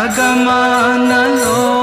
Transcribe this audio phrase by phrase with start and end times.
[0.03, 1.82] जगमानलो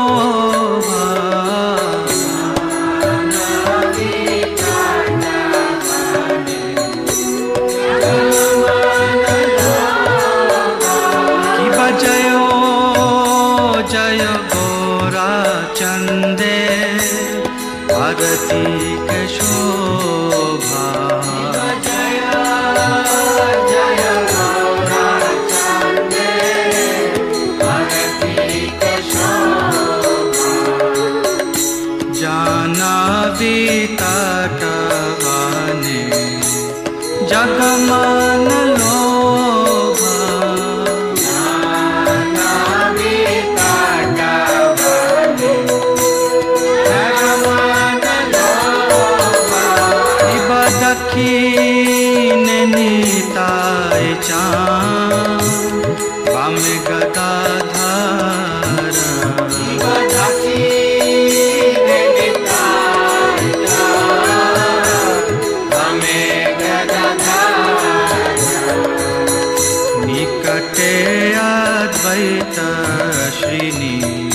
[70.81, 74.31] ते े अद्वैतशिनी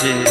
[0.00, 0.27] 谢谢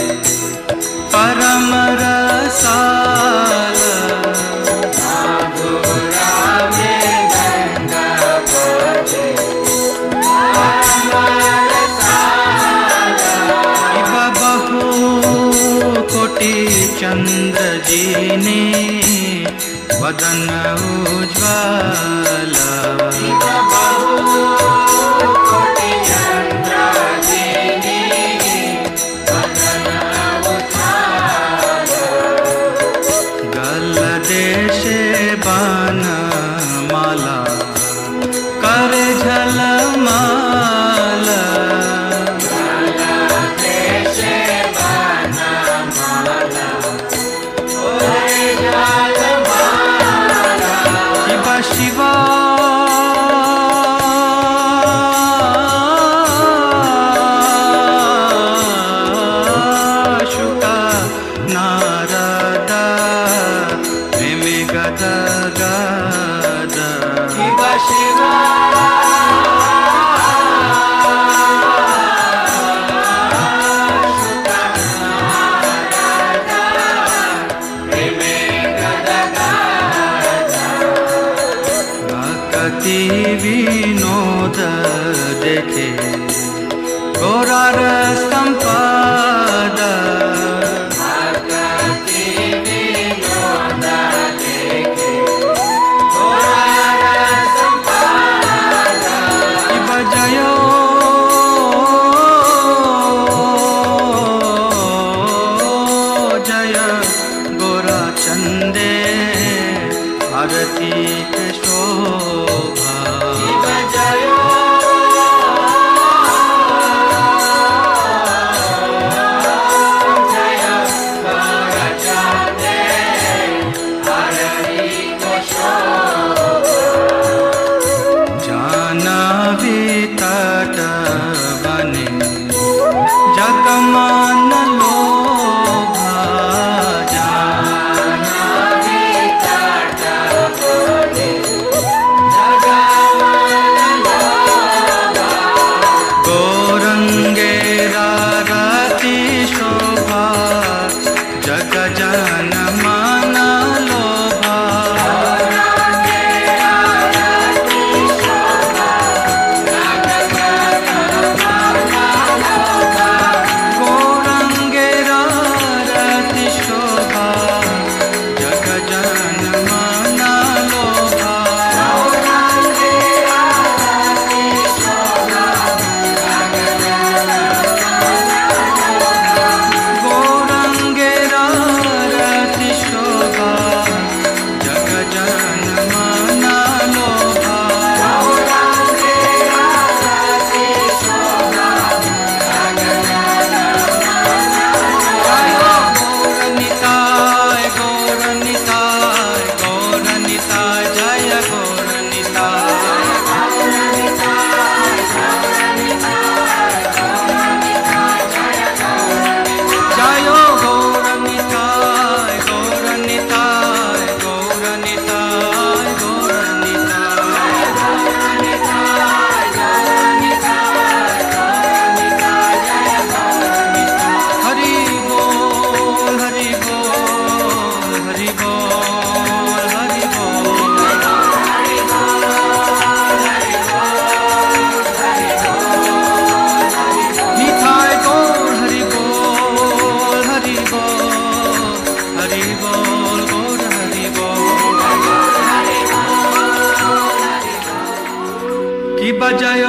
[248.98, 249.66] কি বাজায়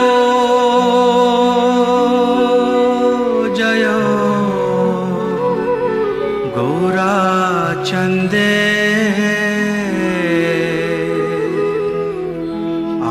[3.58, 3.86] জয়
[6.56, 7.14] গৌরা
[7.84, 8.54] চন্দে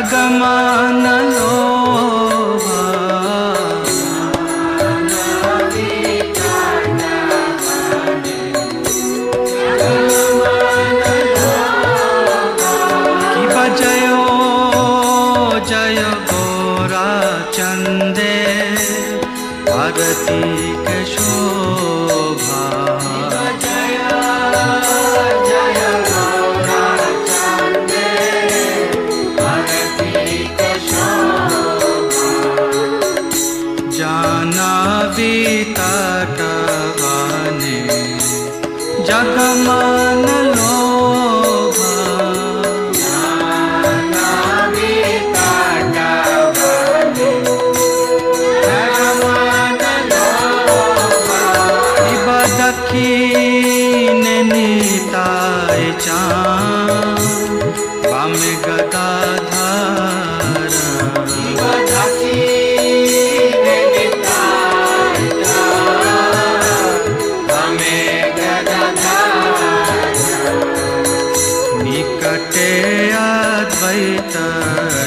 [0.00, 0.69] ಗಮಾ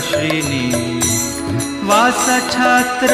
[0.07, 0.65] शिनी
[1.89, 3.13] वासछत्र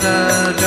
[0.00, 0.61] The.